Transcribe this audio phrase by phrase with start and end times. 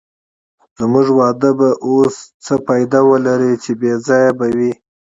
[0.79, 2.15] زموږ واده به اوس
[2.45, 4.71] څه فایده ولرې، بې ځایه به وي.